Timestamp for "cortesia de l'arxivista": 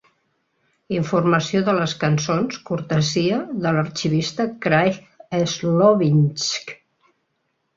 2.69-4.49